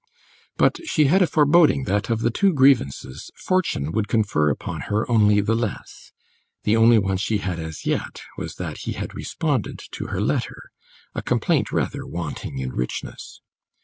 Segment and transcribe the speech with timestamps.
[0.57, 5.07] But she had a foreboding that, of the two grievances, fortune would confer upon her
[5.07, 6.11] only the less;
[6.63, 10.71] the only one she had as yet was that he had responded to her letter
[11.13, 13.41] a complaint rather wanting in richness.